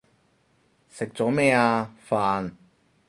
[0.89, 1.93] 食咗咩啊？
[2.09, 2.53] 飯